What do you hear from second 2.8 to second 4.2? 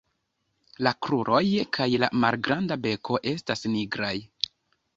beko estas nigraj.